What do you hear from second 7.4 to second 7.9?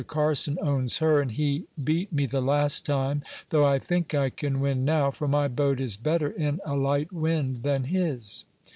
than